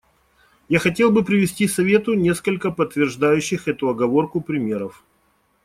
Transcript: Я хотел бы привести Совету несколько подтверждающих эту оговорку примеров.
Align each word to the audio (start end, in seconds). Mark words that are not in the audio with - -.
Я 0.67 0.79
хотел 0.79 1.11
бы 1.11 1.23
привести 1.23 1.67
Совету 1.67 2.15
несколько 2.15 2.71
подтверждающих 2.71 3.67
эту 3.67 3.87
оговорку 3.87 4.41
примеров. 4.41 5.03